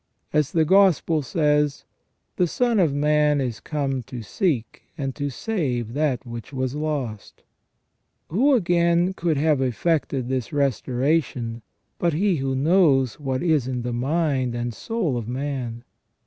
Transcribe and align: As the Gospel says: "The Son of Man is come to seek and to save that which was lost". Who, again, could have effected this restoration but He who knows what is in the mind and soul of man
As 0.33 0.51
the 0.51 0.65
Gospel 0.65 1.21
says: 1.21 1.83
"The 2.37 2.47
Son 2.47 2.79
of 2.79 2.91
Man 2.91 3.39
is 3.39 3.59
come 3.59 4.01
to 4.07 4.23
seek 4.23 4.81
and 4.97 5.13
to 5.13 5.29
save 5.29 5.93
that 5.93 6.25
which 6.25 6.51
was 6.51 6.73
lost". 6.73 7.43
Who, 8.29 8.55
again, 8.55 9.13
could 9.13 9.37
have 9.37 9.61
effected 9.61 10.27
this 10.27 10.51
restoration 10.51 11.61
but 11.99 12.13
He 12.13 12.37
who 12.37 12.55
knows 12.55 13.19
what 13.19 13.43
is 13.43 13.67
in 13.67 13.83
the 13.83 13.93
mind 13.93 14.55
and 14.55 14.73
soul 14.73 15.17
of 15.17 15.27
man 15.27 15.83